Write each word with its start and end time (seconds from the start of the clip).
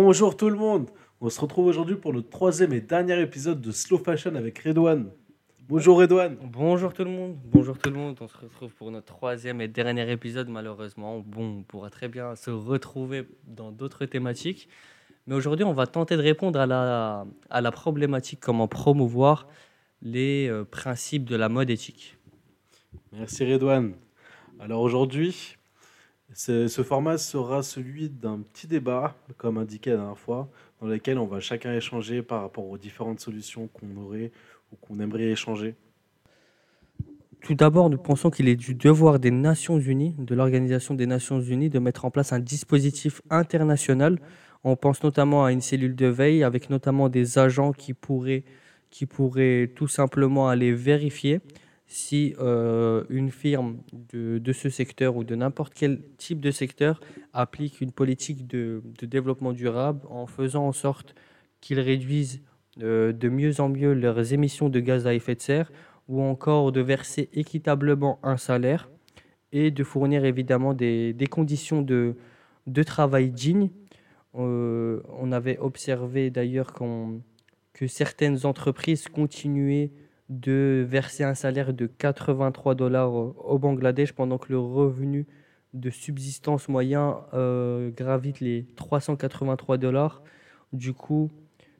Bonjour 0.00 0.36
tout 0.36 0.48
le 0.48 0.54
monde. 0.54 0.90
On 1.20 1.28
se 1.28 1.40
retrouve 1.40 1.66
aujourd'hui 1.66 1.96
pour 1.96 2.12
le 2.12 2.22
troisième 2.22 2.72
et 2.72 2.80
dernier 2.80 3.20
épisode 3.20 3.60
de 3.60 3.72
Slow 3.72 3.98
Fashion 3.98 4.36
avec 4.36 4.60
Redouane. 4.60 5.10
Bonjour 5.68 5.98
Redouane. 5.98 6.36
Bonjour 6.40 6.94
tout 6.94 7.02
le 7.02 7.10
monde. 7.10 7.36
Bonjour 7.46 7.76
tout 7.76 7.90
le 7.90 7.96
monde. 7.96 8.16
On 8.20 8.28
se 8.28 8.36
retrouve 8.36 8.72
pour 8.74 8.92
notre 8.92 9.06
troisième 9.06 9.60
et 9.60 9.66
dernier 9.66 10.08
épisode. 10.12 10.48
Malheureusement, 10.50 11.18
bon, 11.18 11.58
on 11.58 11.62
pourra 11.64 11.90
très 11.90 12.06
bien 12.06 12.36
se 12.36 12.52
retrouver 12.52 13.26
dans 13.44 13.72
d'autres 13.72 14.06
thématiques. 14.06 14.68
Mais 15.26 15.34
aujourd'hui, 15.34 15.64
on 15.64 15.72
va 15.72 15.88
tenter 15.88 16.16
de 16.16 16.22
répondre 16.22 16.60
à 16.60 16.66
la, 16.66 17.26
à 17.50 17.60
la 17.60 17.72
problématique 17.72 18.38
comment 18.38 18.68
promouvoir 18.68 19.48
les 20.00 20.48
euh, 20.48 20.64
principes 20.64 21.24
de 21.24 21.34
la 21.34 21.48
mode 21.48 21.70
éthique. 21.70 22.16
Merci 23.10 23.52
Redouane. 23.52 23.94
Alors 24.60 24.80
aujourd'hui, 24.80 25.56
ce 26.34 26.82
format 26.82 27.18
sera 27.18 27.62
celui 27.62 28.08
d'un 28.10 28.40
petit 28.40 28.66
débat, 28.66 29.16
comme 29.36 29.58
indiqué 29.58 29.90
la 29.90 29.96
dernière 29.96 30.18
fois, 30.18 30.48
dans 30.80 30.86
lequel 30.86 31.18
on 31.18 31.26
va 31.26 31.40
chacun 31.40 31.74
échanger 31.74 32.22
par 32.22 32.42
rapport 32.42 32.68
aux 32.68 32.78
différentes 32.78 33.20
solutions 33.20 33.68
qu'on 33.68 33.96
aurait 33.96 34.30
ou 34.72 34.76
qu'on 34.76 35.00
aimerait 35.00 35.30
échanger. 35.30 35.74
Tout 37.40 37.54
d'abord, 37.54 37.88
nous 37.88 37.98
pensons 37.98 38.30
qu'il 38.30 38.48
est 38.48 38.56
du 38.56 38.74
devoir 38.74 39.20
des 39.20 39.30
Nations 39.30 39.78
Unies, 39.78 40.14
de 40.18 40.34
l'Organisation 40.34 40.94
des 40.94 41.06
Nations 41.06 41.40
Unies, 41.40 41.70
de 41.70 41.78
mettre 41.78 42.04
en 42.04 42.10
place 42.10 42.32
un 42.32 42.40
dispositif 42.40 43.22
international. 43.30 44.18
On 44.64 44.76
pense 44.76 45.02
notamment 45.04 45.44
à 45.44 45.52
une 45.52 45.60
cellule 45.60 45.94
de 45.94 46.06
veille 46.06 46.42
avec 46.42 46.68
notamment 46.68 47.08
des 47.08 47.38
agents 47.38 47.72
qui 47.72 47.94
pourraient, 47.94 48.44
qui 48.90 49.06
pourraient 49.06 49.70
tout 49.74 49.86
simplement 49.86 50.48
aller 50.48 50.72
vérifier 50.72 51.40
si 51.90 52.34
euh, 52.38 53.02
une 53.08 53.30
firme 53.30 53.78
de, 54.12 54.38
de 54.38 54.52
ce 54.52 54.68
secteur 54.68 55.16
ou 55.16 55.24
de 55.24 55.34
n'importe 55.34 55.72
quel 55.74 56.02
type 56.18 56.38
de 56.38 56.50
secteur 56.50 57.00
applique 57.32 57.80
une 57.80 57.92
politique 57.92 58.46
de, 58.46 58.82
de 59.00 59.06
développement 59.06 59.54
durable 59.54 60.02
en 60.10 60.26
faisant 60.26 60.66
en 60.68 60.72
sorte 60.72 61.14
qu'ils 61.62 61.80
réduisent 61.80 62.42
euh, 62.82 63.12
de 63.12 63.28
mieux 63.30 63.60
en 63.60 63.70
mieux 63.70 63.94
leurs 63.94 64.32
émissions 64.34 64.68
de 64.68 64.80
gaz 64.80 65.06
à 65.06 65.14
effet 65.14 65.34
de 65.34 65.40
serre 65.40 65.72
ou 66.08 66.20
encore 66.22 66.72
de 66.72 66.80
verser 66.82 67.30
équitablement 67.32 68.18
un 68.22 68.36
salaire 68.36 68.90
et 69.52 69.70
de 69.70 69.82
fournir 69.82 70.26
évidemment 70.26 70.74
des, 70.74 71.14
des 71.14 71.26
conditions 71.26 71.80
de, 71.80 72.16
de 72.66 72.82
travail 72.82 73.30
dignes. 73.30 73.70
Euh, 74.34 75.00
on 75.18 75.32
avait 75.32 75.58
observé 75.58 76.28
d'ailleurs 76.30 76.74
qu'on- 76.74 77.22
que 77.72 77.86
certaines 77.86 78.44
entreprises 78.44 79.08
continuaient 79.08 79.90
de 80.28 80.84
verser 80.88 81.24
un 81.24 81.34
salaire 81.34 81.72
de 81.72 81.86
83 81.86 82.74
dollars 82.74 83.12
au 83.12 83.58
Bangladesh 83.58 84.12
pendant 84.12 84.38
que 84.38 84.52
le 84.52 84.58
revenu 84.58 85.26
de 85.74 85.90
subsistance 85.90 86.68
moyen 86.68 87.20
euh, 87.34 87.90
gravite 87.90 88.40
les 88.40 88.66
383 88.76 89.78
dollars. 89.78 90.22
Du 90.72 90.92
coup, 90.92 91.30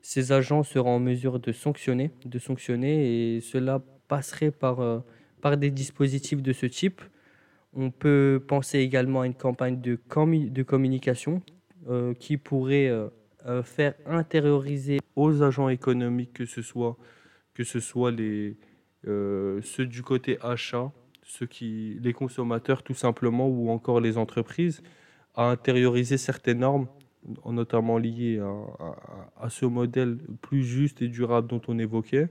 ces 0.01 0.31
agents 0.31 0.63
seront 0.63 0.95
en 0.95 0.99
mesure 0.99 1.39
de 1.39 1.51
sanctionner, 1.51 2.11
de 2.25 2.39
sanctionner 2.39 3.35
et 3.35 3.41
cela 3.41 3.81
passerait 4.07 4.51
par, 4.51 4.79
euh, 4.79 4.99
par 5.41 5.57
des 5.57 5.71
dispositifs 5.71 6.41
de 6.41 6.53
ce 6.53 6.65
type. 6.65 7.01
On 7.75 7.91
peut 7.91 8.43
penser 8.47 8.79
également 8.79 9.21
à 9.21 9.27
une 9.27 9.35
campagne 9.35 9.79
de, 9.79 9.99
de 10.49 10.63
communication 10.63 11.41
euh, 11.87 12.13
qui 12.15 12.37
pourrait 12.37 12.91
faire 13.63 13.93
intérioriser 14.05 14.99
aux 15.15 15.41
agents 15.41 15.69
économiques, 15.69 16.33
que 16.33 16.45
ce 16.45 16.61
soit, 16.61 16.97
que 17.59 17.65
ce 17.65 17.81
soit 17.81 18.11
les, 18.11 18.55
euh, 19.05 19.59
ceux 19.61 19.85
du 19.85 20.01
côté 20.01 20.37
achat, 20.41 20.93
ceux 21.23 21.45
qui, 21.45 21.97
les 22.01 22.13
consommateurs 22.13 22.83
tout 22.83 22.93
simplement, 22.93 23.49
ou 23.49 23.69
encore 23.69 23.99
les 23.99 24.17
entreprises, 24.17 24.81
à 25.35 25.49
intérioriser 25.49 26.15
certaines 26.15 26.59
normes, 26.59 26.87
notamment 27.45 27.97
liées 27.97 28.41
à, 29.35 29.49
ce 29.49 29.65
modèle 29.65 30.19
plus 30.41 30.63
juste 30.63 31.01
et 31.01 31.09
durable 31.09 31.49
dont 31.49 31.61
on 31.67 31.77
évoquait. 31.79 32.29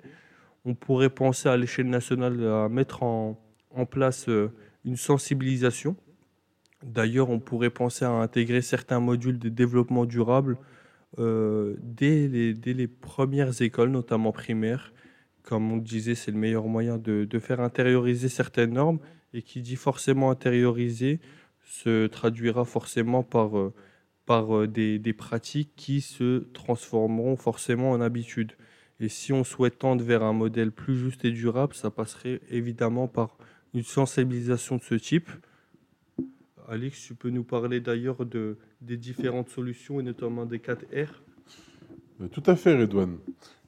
On 0.65 0.75
pourrait 0.75 1.11
penser 1.11 1.50
à 1.50 1.59
l'échelle 1.59 1.91
nationale 1.91 2.43
à 2.47 2.71
mettre 2.71 3.03
en, 3.03 3.38
en 3.71 3.84
place 3.84 4.31
euh, 4.31 4.50
une 4.87 4.97
sensibilisation. 4.97 5.94
D'ailleurs, 6.83 7.28
on 7.28 7.38
pourrait 7.38 7.69
penser 7.69 8.06
à 8.06 8.12
intégrer 8.12 8.62
certains 8.62 9.00
modules 9.00 9.38
de 9.38 9.50
développement 9.50 10.06
durable 10.06 10.56
euh, 11.19 11.77
dès, 11.83 12.28
les, 12.28 12.55
dès 12.55 12.72
les 12.72 12.88
premières 12.88 13.61
écoles, 13.61 13.91
notamment 13.91 14.33
primaires. 14.33 14.94
Comme 15.43 15.72
on 15.72 15.76
le 15.76 15.82
disait, 15.82 16.15
c'est 16.15 16.31
le 16.31 16.38
meilleur 16.38 16.66
moyen 16.66 16.99
de, 16.99 17.25
de 17.25 17.38
faire 17.38 17.60
intérioriser 17.60 18.28
certaines 18.28 18.72
normes. 18.72 18.99
Et 19.34 19.43
qui 19.43 19.60
dit 19.60 19.76
forcément 19.76 20.31
intérioriser 20.31 21.21
se 21.62 22.06
traduira 22.06 22.65
forcément 22.65 23.22
par, 23.22 23.59
euh, 23.59 23.75
par 24.25 24.56
euh, 24.56 24.66
des, 24.66 24.99
des 24.99 25.12
pratiques 25.12 25.72
qui 25.76 26.00
se 26.00 26.44
transformeront 26.54 27.37
forcément 27.37 27.91
en 27.91 28.00
habitudes. 28.00 28.53
Et 29.00 29.09
si 29.09 29.32
on 29.32 29.44
souhaite 29.44 29.78
tendre 29.78 30.03
vers 30.03 30.22
un 30.22 30.32
modèle 30.32 30.72
plus 30.72 30.97
juste 30.97 31.25
et 31.25 31.31
durable, 31.31 31.75
ça 31.75 31.91
passerait 31.91 32.41
évidemment 32.50 33.06
par 33.06 33.37
une 33.75 33.84
sensibilisation 33.84 34.76
de 34.76 34.82
ce 34.82 34.94
type. 34.94 35.31
Alix, 36.69 37.00
tu 37.06 37.15
peux 37.15 37.31
nous 37.31 37.44
parler 37.44 37.81
d'ailleurs 37.81 38.26
de, 38.26 38.59
des 38.81 38.97
différentes 38.97 39.49
solutions 39.49 40.00
et 40.00 40.03
notamment 40.03 40.47
des 40.47 40.59
4 40.59 40.84
R? 40.93 41.22
Euh, 42.20 42.28
Tout 42.28 42.43
à 42.47 42.56
fait, 42.56 42.76
Redouane. 42.76 43.19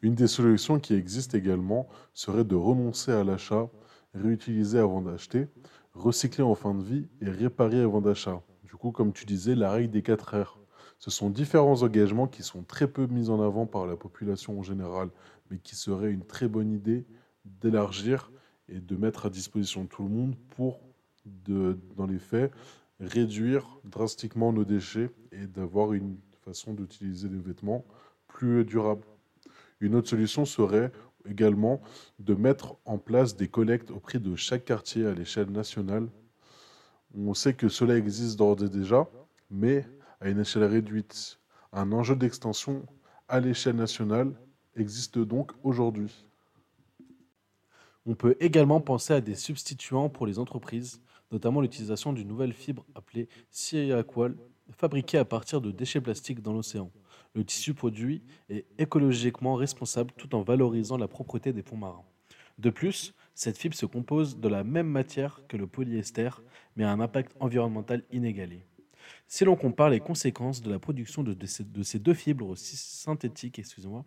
Une 0.03 0.15
des 0.15 0.28
solutions 0.28 0.81
qui 0.81 0.94
existe 0.94 1.34
également 1.34 1.87
serait 2.15 2.44
de 2.44 2.55
renoncer 2.55 3.12
à 3.12 3.22
l'achat, 3.22 3.69
réutiliser 4.15 4.78
avant 4.78 5.03
d'acheter, 5.03 5.49
recycler 5.93 6.43
en 6.43 6.55
fin 6.55 6.75
de 6.75 6.83
vie 6.83 7.09
et 7.21 7.28
réparer 7.28 7.81
avant 7.81 8.00
d'achat. 8.00 8.43
Du 8.65 8.77
coup, 8.77 8.93
comme 8.93 9.12
tu 9.12 9.27
disais, 9.27 9.55
la 9.55 9.71
règle 9.71 9.91
des 9.91 10.03
4 10.03 10.43
R. 10.43 10.59
Ce 10.99 11.11
sont 11.11 11.28
différents 11.28 11.83
engagements 11.83 12.27
qui 12.27 12.43
sont 12.43 12.62
très 12.62 12.88
peu 12.88 13.06
mis 13.06 13.28
en 13.28 13.43
avant 13.43 13.66
par 13.66 13.87
la 13.87 13.97
population 13.97 14.59
en 14.59 14.62
général, 14.62 15.11
mais 15.50 15.59
qui 15.59 15.77
serait 15.77 16.11
une 16.11 16.25
très 16.25 16.49
bonne 16.49 16.72
idée 16.72 17.05
d'élargir 17.44 18.31
et 18.69 18.81
de 18.81 18.97
mettre 18.97 19.27
à 19.27 19.31
disposition 19.31 19.84
de 19.84 19.88
tout 19.88 20.03
le 20.03 20.11
monde 20.11 20.34
pour, 20.56 20.81
dans 21.37 22.06
les 22.06 22.19
faits, 22.19 22.53
réduire 23.00 23.81
drastiquement 23.84 24.53
nos 24.53 24.65
déchets 24.65 25.11
et 25.32 25.47
d'avoir 25.47 25.93
une 25.93 26.17
façon 26.43 26.72
d'utiliser 26.72 27.28
les 27.28 27.38
vêtements 27.38 27.84
plus 28.28 28.65
durable. 28.65 29.03
Une 29.81 29.95
autre 29.95 30.09
solution 30.09 30.45
serait 30.45 30.93
également 31.29 31.81
de 32.19 32.35
mettre 32.35 32.77
en 32.85 32.99
place 32.99 33.37
des 33.37 33.49
collectes 33.49 33.91
auprès 33.91 34.19
de 34.19 34.37
chaque 34.37 34.65
quartier 34.65 35.07
à 35.07 35.15
l'échelle 35.15 35.51
nationale. 35.51 36.09
On 37.17 37.35
sait 37.35 37.55
que 37.55 37.69
cela 37.69 37.97
existe 37.97 38.39
d'ores 38.39 38.63
et 38.63 38.69
déjà, 38.69 39.09
mais 39.51 39.87
à 40.21 40.29
une 40.29 40.41
échelle 40.41 40.65
réduite. 40.65 41.39
Un 41.73 41.93
enjeu 41.93 42.15
d'extension 42.15 42.85
à 43.29 43.41
l'échelle 43.41 43.77
nationale 43.77 44.33
existe 44.77 45.19
donc 45.19 45.53
aujourd'hui. 45.63 46.27
On 48.07 48.15
peut 48.15 48.37
également 48.41 48.81
penser 48.81 49.15
à 49.15 49.21
des 49.21 49.35
substituants 49.35 50.09
pour 50.09 50.27
les 50.27 50.39
entreprises, 50.39 51.01
notamment 51.31 51.61
l'utilisation 51.61 52.12
d'une 52.12 52.29
nouvelle 52.29 52.53
fibre 52.53 52.85
appelée 52.95 53.29
Aqual, 53.93 54.37
fabriquée 54.73 55.19
à 55.19 55.25
partir 55.25 55.61
de 55.61 55.71
déchets 55.71 56.01
plastiques 56.01 56.43
dans 56.43 56.53
l'océan. 56.53 56.91
Le 57.35 57.45
tissu 57.45 57.75
produit 57.75 58.23
est 58.49 58.67
écologiquement 58.79 59.55
responsable 59.55 60.13
tout 60.17 60.35
en 60.35 60.43
valorisant 60.43 60.97
la 60.99 61.09
propreté 61.09 61.53
des 61.53 61.63
fonds 61.63 61.77
marins. 61.77 62.05
De 62.59 62.71
plus, 62.71 63.15
cette 63.35 63.57
fibre 63.57 63.77
se 63.77 63.87
compose 63.87 64.39
de 64.39 64.49
la 64.49 64.65
même 64.65 64.89
matière 64.89 65.41
que 65.49 65.57
le 65.57 65.67
polyester, 65.67 66.31
mais 66.77 66.85
a 66.85 66.91
un 66.91 67.01
impact 67.01 67.35
environnemental 67.41 68.03
inégalé. 68.11 68.65
Si 69.27 69.45
l'on 69.45 69.57
compare 69.57 69.91
les 69.91 70.01
conséquences 70.01 70.61
de 70.61 70.71
la 70.71 70.79
production 70.79 71.23
de, 71.23 71.35
ces, 71.47 71.65
de 71.65 71.83
ces 71.83 71.99
deux 71.99 72.15
fibres 72.15 72.57
sy- 72.57 72.77
synthétiques, 72.77 73.59
excusez-moi, 73.59 74.05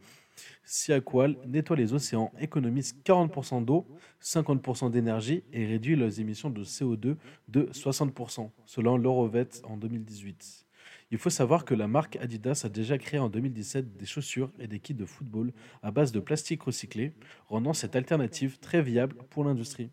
Siaqual 0.63 1.37
nettoie 1.47 1.75
les 1.77 1.93
océans, 1.93 2.31
économise 2.39 2.93
40% 3.05 3.63
d'eau, 3.63 3.87
50% 4.21 4.91
d'énergie 4.91 5.43
et 5.51 5.65
réduit 5.65 5.95
les 5.95 6.21
émissions 6.21 6.49
de 6.49 6.63
CO2 6.63 7.15
de 7.47 7.63
60%, 7.71 8.49
selon 8.65 8.97
l'Eurovet 8.97 9.47
en 9.63 9.77
2018. 9.77 10.65
Il 11.11 11.17
faut 11.17 11.29
savoir 11.29 11.65
que 11.65 11.73
la 11.73 11.87
marque 11.87 12.15
Adidas 12.17 12.63
a 12.65 12.69
déjà 12.69 12.97
créé 12.97 13.19
en 13.19 13.29
2017 13.29 13.97
des 13.97 14.05
chaussures 14.05 14.51
et 14.59 14.67
des 14.67 14.79
kits 14.79 14.93
de 14.93 15.05
football 15.05 15.51
à 15.81 15.91
base 15.91 16.11
de 16.11 16.19
plastique 16.19 16.63
recyclé, 16.63 17.13
rendant 17.47 17.73
cette 17.73 17.95
alternative 17.95 18.59
très 18.59 18.81
viable 18.81 19.15
pour 19.29 19.43
l'industrie. 19.43 19.91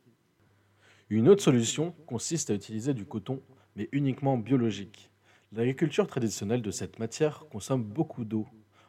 Une 1.11 1.29
autre 1.29 1.43
solution 1.43 1.93
consiste 2.07 2.51
à 2.51 2.55
utiliser 2.55 2.95
du 2.95 3.05
coton, 3.05 3.43
mais 3.77 3.89
uniquement 3.93 4.39
biologique. 4.39 5.11
L'agriculture 5.53 6.07
traditionnelle 6.07 6.63
de 6.63 6.71
cette 6.71 7.01
matière 7.01 7.47
consomme 7.51 7.83
beaucoup 7.83 8.25
d'eau. 8.25 8.47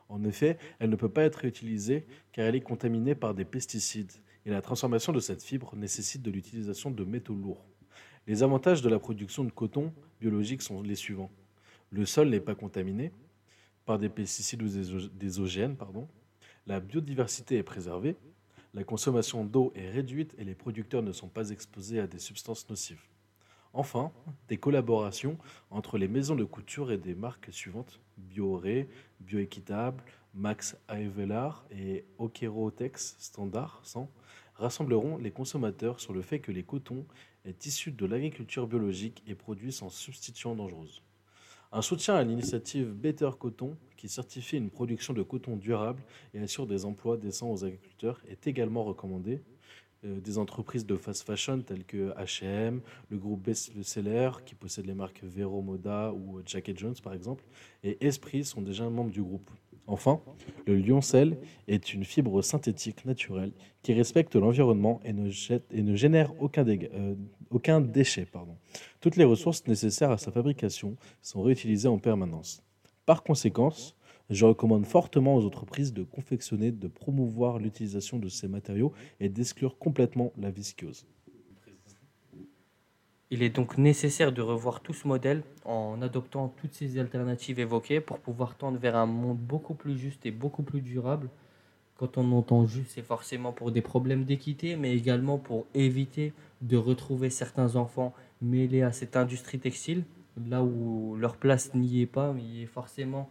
En 0.09 0.23
effet, 0.23 0.57
elle 0.79 0.89
ne 0.89 0.95
peut 0.95 1.09
pas 1.09 1.23
être 1.23 1.37
réutilisée 1.37 2.05
car 2.31 2.45
elle 2.45 2.55
est 2.55 2.61
contaminée 2.61 3.15
par 3.15 3.33
des 3.33 3.45
pesticides 3.45 4.11
et 4.45 4.51
la 4.51 4.61
transformation 4.61 5.13
de 5.13 5.19
cette 5.19 5.43
fibre 5.43 5.75
nécessite 5.75 6.21
de 6.21 6.31
l'utilisation 6.31 6.91
de 6.91 7.03
métaux 7.03 7.35
lourds. 7.35 7.65
Les 8.27 8.43
avantages 8.43 8.81
de 8.81 8.89
la 8.89 8.99
production 8.99 9.43
de 9.43 9.51
coton 9.51 9.93
biologique 10.19 10.61
sont 10.61 10.83
les 10.83 10.95
suivants. 10.95 11.31
Le 11.91 12.05
sol 12.05 12.29
n'est 12.29 12.39
pas 12.39 12.55
contaminé 12.55 13.11
par 13.85 13.99
des 13.99 14.09
pesticides 14.09 14.63
ou 14.63 14.69
des 14.69 15.09
des 15.09 15.39
OGM, 15.39 15.75
pardon. 15.75 16.07
La 16.65 16.79
biodiversité 16.79 17.57
est 17.57 17.63
préservée, 17.63 18.15
la 18.73 18.85
consommation 18.85 19.43
d'eau 19.43 19.73
est 19.75 19.89
réduite 19.89 20.33
et 20.37 20.45
les 20.45 20.55
producteurs 20.55 21.01
ne 21.01 21.11
sont 21.11 21.27
pas 21.27 21.49
exposés 21.49 21.99
à 21.99 22.07
des 22.07 22.19
substances 22.19 22.69
nocives. 22.69 23.01
Enfin, 23.73 24.11
des 24.47 24.57
collaborations 24.57 25.37
entre 25.69 25.97
les 25.97 26.07
maisons 26.07 26.35
de 26.35 26.45
couture 26.45 26.91
et 26.91 26.97
des 26.97 27.15
marques 27.15 27.51
suivantes 27.51 27.99
Bioré, 28.17 28.87
Bioéquitable, 29.19 30.03
Max 30.33 30.77
Avelar 30.87 31.65
et 31.71 32.05
Okerotex 32.17 33.15
Standard 33.19 33.81
100 33.83 34.09
rassembleront 34.55 35.17
les 35.17 35.31
consommateurs 35.31 35.99
sur 35.99 36.13
le 36.13 36.21
fait 36.21 36.39
que 36.39 36.51
les 36.51 36.63
cotons 36.63 37.05
est 37.43 37.65
issu 37.65 37.91
de 37.91 38.05
l'agriculture 38.05 38.67
biologique 38.67 39.23
et 39.27 39.35
produit 39.35 39.73
sans 39.73 39.89
substitution 39.89 40.55
dangereuse. 40.55 41.01
Un 41.73 41.81
soutien 41.81 42.15
à 42.15 42.23
l'initiative 42.23 42.91
Better 42.91 43.29
Coton, 43.39 43.77
qui 43.95 44.09
certifie 44.09 44.57
une 44.57 44.69
production 44.69 45.13
de 45.13 45.23
coton 45.23 45.55
durable 45.55 46.03
et 46.33 46.39
assure 46.39 46.67
des 46.67 46.83
emplois 46.83 47.15
décents 47.15 47.49
aux 47.49 47.63
agriculteurs, 47.63 48.19
est 48.27 48.45
également 48.45 48.83
recommandé. 48.83 49.41
Euh, 50.03 50.19
des 50.19 50.37
entreprises 50.37 50.85
de 50.85 50.97
fast 50.97 51.23
fashion 51.23 51.61
telles 51.61 51.85
que 51.85 52.11
H&M, 52.15 52.81
le 53.09 53.17
groupe 53.17 53.43
Bestseller, 53.43 54.31
qui 54.45 54.55
possède 54.55 54.85
les 54.85 54.95
marques 54.95 55.23
Vero 55.23 55.61
Moda 55.61 56.11
ou 56.11 56.41
Jacket 56.45 56.77
Jones 56.77 56.95
par 57.01 57.13
exemple, 57.13 57.45
et 57.83 58.05
Esprit 58.05 58.43
sont 58.43 58.61
déjà 58.61 58.89
membres 58.89 59.11
du 59.11 59.21
groupe. 59.21 59.49
Enfin, 59.87 60.21
le 60.67 60.75
lioncel 60.75 61.37
est 61.67 61.93
une 61.93 62.05
fibre 62.05 62.41
synthétique 62.41 63.05
naturelle 63.05 63.51
qui 63.81 63.93
respecte 63.93 64.35
l'environnement 64.35 64.99
et, 65.03 65.13
ne 65.13 65.95
génère 65.95 66.33
aucun, 66.41 66.65
euh, 66.67 67.79
déchet. 67.81 68.27
Toutes 68.99 69.15
les 69.15 69.23
ressources 69.23 69.67
nécessaires 69.67 70.11
à 70.11 70.17
sa 70.17 70.31
fabrication 70.31 70.95
sont 71.21 71.41
réutilisées 71.41 71.87
en 71.87 71.97
permanence. 71.97 72.63
Par 73.05 73.23
conséquent, 73.23 73.73
je 74.29 74.45
recommande 74.45 74.85
fortement 74.85 75.35
aux 75.35 75.45
entreprises 75.45 75.93
de 75.93 76.03
confectionner, 76.03 76.71
de 76.71 76.87
promouvoir 76.87 77.59
l'utilisation 77.59 78.17
de 78.17 78.29
ces 78.29 78.47
matériaux 78.47 78.93
et 79.19 79.27
d'exclure 79.27 79.77
complètement 79.77 80.31
la 80.37 80.51
viscose. 80.51 81.05
Il 83.33 83.43
est 83.43 83.49
donc 83.49 83.77
nécessaire 83.77 84.33
de 84.33 84.41
revoir 84.41 84.81
tout 84.81 84.91
ce 84.91 85.07
modèle 85.07 85.43
en 85.63 86.01
adoptant 86.01 86.49
toutes 86.49 86.73
ces 86.73 86.99
alternatives 86.99 87.59
évoquées 87.59 88.01
pour 88.01 88.19
pouvoir 88.19 88.55
tendre 88.55 88.77
vers 88.77 88.97
un 88.97 89.05
monde 89.05 89.37
beaucoup 89.37 89.73
plus 89.73 89.97
juste 89.97 90.25
et 90.25 90.31
beaucoup 90.31 90.63
plus 90.63 90.81
durable. 90.81 91.29
Quand 91.95 92.17
on 92.17 92.29
entend 92.33 92.65
juste, 92.65 92.91
c'est 92.95 93.01
forcément 93.01 93.53
pour 93.53 93.71
des 93.71 93.81
problèmes 93.81 94.25
d'équité, 94.25 94.75
mais 94.75 94.93
également 94.93 95.37
pour 95.37 95.65
éviter 95.73 96.33
de 96.61 96.75
retrouver 96.75 97.29
certains 97.29 97.77
enfants 97.77 98.13
mêlés 98.41 98.81
à 98.81 98.91
cette 98.91 99.15
industrie 99.15 99.59
textile, 99.59 100.03
là 100.49 100.61
où 100.61 101.15
leur 101.15 101.37
place 101.37 101.73
n'y 101.73 102.01
est 102.01 102.07
pas, 102.07 102.33
mais 102.33 102.43
il 102.43 102.63
est 102.63 102.65
forcément 102.65 103.29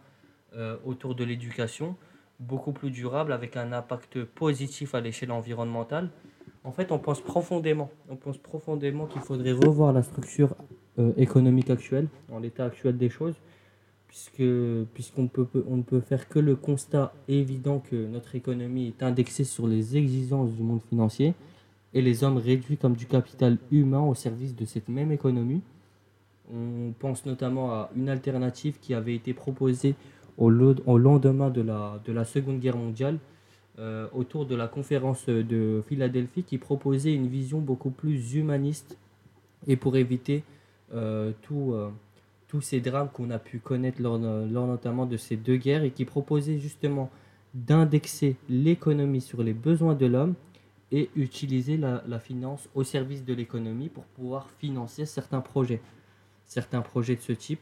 euh, 0.55 0.77
autour 0.83 1.13
de 1.13 1.23
l'éducation, 1.23 1.95
beaucoup 2.39 2.71
plus 2.71 2.89
durable, 2.89 3.33
avec 3.33 3.55
un 3.55 3.71
impact 3.71 4.23
positif 4.23 4.95
à 4.95 4.99
l'échelle 4.99 5.31
environnementale 5.31 6.09
en 6.63 6.71
fait, 6.71 6.91
on 6.91 6.99
pense 6.99 7.21
profondément, 7.21 7.89
qu'il 9.07 9.21
faudrait 9.21 9.53
revoir 9.53 9.93
la 9.93 10.03
structure 10.03 10.55
euh, 10.99 11.11
économique 11.17 11.69
actuelle, 11.69 12.07
en 12.31 12.39
l'état 12.39 12.65
actuel 12.65 12.97
des 12.97 13.09
choses, 13.09 13.35
puisque 14.07 14.43
puisqu'on 14.93 15.27
peut, 15.27 15.47
on 15.67 15.77
ne 15.77 15.83
peut 15.83 16.01
faire 16.01 16.27
que 16.29 16.37
le 16.37 16.55
constat 16.55 17.13
évident 17.27 17.79
que 17.79 17.95
notre 17.95 18.35
économie 18.35 18.87
est 18.87 19.03
indexée 19.03 19.45
sur 19.45 19.67
les 19.67 19.97
exigences 19.97 20.51
du 20.51 20.61
monde 20.61 20.81
financier 20.89 21.33
et 21.93 22.01
les 22.01 22.23
hommes 22.23 22.37
réduits 22.37 22.77
comme 22.77 22.95
du 22.95 23.05
capital 23.05 23.57
humain 23.71 24.01
au 24.01 24.13
service 24.13 24.55
de 24.55 24.65
cette 24.65 24.89
même 24.89 25.11
économie. 25.11 25.61
On 26.53 26.91
pense 26.99 27.25
notamment 27.25 27.71
à 27.71 27.89
une 27.95 28.09
alternative 28.09 28.77
qui 28.81 28.93
avait 28.93 29.15
été 29.15 29.33
proposée 29.33 29.95
au, 30.37 30.49
lendemain 30.49 31.49
de 31.49 32.11
la 32.11 32.25
Seconde 32.25 32.59
Guerre 32.59 32.77
mondiale, 32.77 33.17
euh, 33.79 34.07
autour 34.13 34.45
de 34.45 34.53
la 34.53 34.67
conférence 34.67 35.27
de 35.27 35.81
Philadelphie 35.87 36.43
qui 36.43 36.57
proposait 36.57 37.13
une 37.13 37.27
vision 37.27 37.59
beaucoup 37.59 37.89
plus 37.89 38.35
humaniste 38.35 38.97
et 39.65 39.77
pour 39.77 39.95
éviter 39.95 40.43
euh, 40.93 41.31
euh, 41.51 41.89
tous 42.49 42.61
ces 42.61 42.81
drames 42.81 43.07
qu'on 43.13 43.29
a 43.29 43.39
pu 43.39 43.59
connaître 43.59 44.01
lors, 44.01 44.19
notamment 44.19 45.05
de 45.05 45.15
ces 45.15 45.37
deux 45.37 45.55
guerres 45.55 45.83
et 45.83 45.91
qui 45.91 46.03
proposait 46.03 46.59
justement 46.59 47.09
d'indexer 47.53 48.35
l'économie 48.49 49.21
sur 49.21 49.41
les 49.41 49.53
besoins 49.53 49.95
de 49.95 50.05
l'homme 50.05 50.33
et 50.91 51.09
utiliser 51.15 51.77
la, 51.77 52.03
la, 52.05 52.19
finance 52.19 52.67
au 52.75 52.83
service 52.83 53.23
de 53.23 53.33
l'économie 53.33 53.87
pour 53.87 54.03
pouvoir 54.03 54.49
financer 54.59 55.05
certains 55.05 55.39
projets. 55.39 55.81
Certains 56.43 56.81
projets 56.81 57.15
de 57.15 57.21
ce 57.21 57.31
type. 57.31 57.61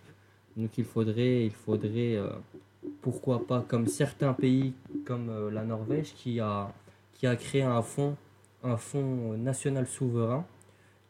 Donc 0.58 0.76
il 0.80 0.86
faudrait, 0.86 1.46
il 1.46 1.54
faudrait 1.54 2.18
pourquoi 3.02 3.46
pas 3.46 3.62
comme 3.68 3.88
certains 3.88 4.34
pays 4.34 4.74
comme 5.06 5.30
euh, 5.30 5.52
la 5.52 5.64
Norvège 5.64 6.14
qui 6.14 6.40
a, 6.40 6.74
qui 7.14 7.28
a 7.28 7.36
créé 7.36 7.64
un 7.64 7.82
fonds, 7.82 8.16
un 8.64 8.78
national 9.38 9.88
souverain 9.88 10.46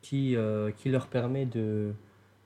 qui, 0.01 0.35
euh, 0.35 0.71
qui 0.71 0.89
leur 0.89 1.07
permet 1.07 1.45
de, 1.45 1.93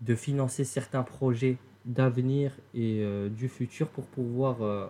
de 0.01 0.15
financer 0.15 0.63
certains 0.63 1.03
projets 1.03 1.57
d'avenir 1.85 2.51
et 2.73 3.01
euh, 3.01 3.29
du 3.29 3.49
futur 3.49 3.87
pour 3.87 4.05
pouvoir 4.05 4.89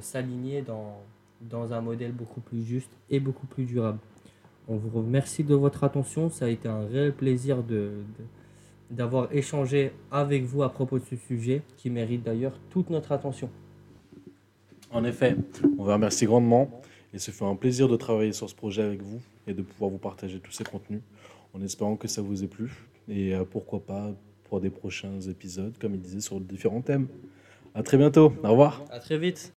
s'aligner 0.00 0.62
dans, 0.62 1.00
dans 1.40 1.72
un 1.72 1.80
modèle 1.80 2.10
beaucoup 2.10 2.40
plus 2.40 2.64
juste 2.64 2.90
et 3.08 3.20
beaucoup 3.20 3.46
plus 3.46 3.64
durable. 3.64 3.98
On 4.66 4.76
vous 4.76 4.90
remercie 4.98 5.44
de 5.44 5.54
votre 5.54 5.84
attention. 5.84 6.28
Ça 6.28 6.46
a 6.46 6.48
été 6.48 6.66
un 6.66 6.84
réel 6.86 7.12
plaisir 7.12 7.62
de, 7.62 7.92
d'avoir 8.90 9.32
échangé 9.32 9.92
avec 10.10 10.42
vous 10.42 10.64
à 10.64 10.72
propos 10.72 10.98
de 10.98 11.04
ce 11.04 11.14
sujet 11.14 11.62
qui 11.76 11.88
mérite 11.88 12.24
d'ailleurs 12.24 12.58
toute 12.70 12.90
notre 12.90 13.12
attention. 13.12 13.48
En 14.96 15.04
effet, 15.04 15.36
on 15.78 15.84
vous 15.84 15.92
remercie 15.92 16.24
grandement 16.24 16.80
et 17.12 17.18
ce 17.18 17.30
fait 17.30 17.44
un 17.44 17.54
plaisir 17.54 17.86
de 17.86 17.96
travailler 17.96 18.32
sur 18.32 18.48
ce 18.48 18.54
projet 18.54 18.80
avec 18.82 19.02
vous 19.02 19.20
et 19.46 19.52
de 19.52 19.60
pouvoir 19.60 19.90
vous 19.90 19.98
partager 19.98 20.40
tous 20.40 20.52
ces 20.52 20.64
contenus 20.64 21.02
en 21.52 21.60
espérant 21.60 21.96
que 21.96 22.08
ça 22.08 22.22
vous 22.22 22.42
ait 22.42 22.46
plu 22.46 22.72
et 23.06 23.34
euh, 23.34 23.44
pourquoi 23.44 23.80
pas 23.80 24.10
pour 24.44 24.58
des 24.62 24.70
prochains 24.70 25.20
épisodes, 25.20 25.74
comme 25.78 25.94
il 25.94 26.00
disait, 26.00 26.20
sur 26.20 26.40
différents 26.40 26.80
thèmes. 26.80 27.08
À 27.74 27.82
très 27.82 27.98
bientôt. 27.98 28.32
Au 28.42 28.50
revoir. 28.50 28.84
À 28.90 28.98
très 28.98 29.18
vite. 29.18 29.55